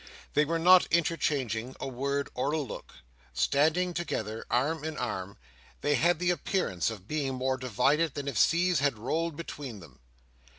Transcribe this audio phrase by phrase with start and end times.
[0.33, 2.91] They were not interchanging a word or a look.
[3.35, 5.37] Standing together, arm in arm,
[5.81, 9.99] they had the appearance of being more divided than if seas had rolled between them.